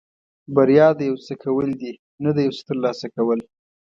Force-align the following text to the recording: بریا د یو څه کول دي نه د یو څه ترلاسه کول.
بریا 0.55 0.87
د 0.99 1.01
یو 1.09 1.17
څه 1.25 1.33
کول 1.43 1.67
دي 1.81 1.91
نه 2.23 2.29
د 2.35 2.37
یو 2.45 2.51
څه 2.57 2.63
ترلاسه 2.69 3.07
کول. 3.15 3.39